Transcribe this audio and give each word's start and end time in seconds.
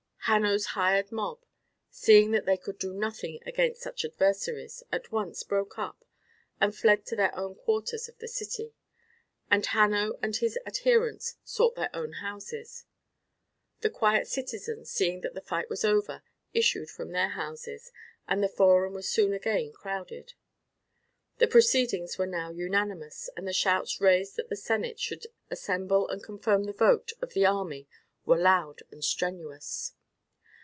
Hanno's 0.25 0.65
hired 0.67 1.11
mob, 1.11 1.43
seeing 1.89 2.29
that 2.29 2.45
they 2.45 2.55
could 2.55 2.77
do 2.77 2.93
nothing 2.93 3.39
against 3.43 3.81
such 3.81 4.05
adversaries, 4.05 4.83
at 4.91 5.11
once 5.11 5.41
broke 5.41 5.79
up 5.79 6.05
and 6.59 6.75
fled 6.75 7.07
to 7.07 7.15
their 7.15 7.35
own 7.35 7.55
quarters 7.55 8.07
of 8.07 8.19
the 8.19 8.27
city, 8.27 8.75
and 9.49 9.65
Hanno 9.65 10.19
and 10.21 10.35
his 10.35 10.59
adherents 10.65 11.37
sought 11.43 11.73
their 11.75 11.89
own 11.95 12.13
houses. 12.21 12.85
The 13.79 13.89
quiet 13.89 14.27
citizens, 14.27 14.91
seeing 14.91 15.21
that 15.21 15.33
the 15.33 15.41
fight 15.41 15.71
was 15.71 15.83
over, 15.83 16.21
issued 16.53 16.91
from 16.91 17.11
their 17.13 17.29
houses, 17.29 17.91
and 18.27 18.43
the 18.43 18.47
forum 18.47 18.93
was 18.93 19.09
soon 19.09 19.33
again 19.33 19.73
crowded. 19.73 20.35
The 21.39 21.47
proceedings 21.47 22.19
were 22.19 22.27
now 22.27 22.51
unanimous, 22.51 23.27
and 23.35 23.47
the 23.47 23.53
shouts 23.53 23.99
raised 23.99 24.35
that 24.35 24.49
the 24.49 24.55
senate 24.55 24.99
should 24.99 25.25
assemble 25.49 26.07
and 26.09 26.21
confirm 26.23 26.65
the 26.65 26.73
vote 26.73 27.11
of 27.23 27.33
the 27.33 27.47
army 27.47 27.87
were 28.23 28.37
loud 28.37 28.83
and 28.91 29.03
strenuous. 29.03 29.93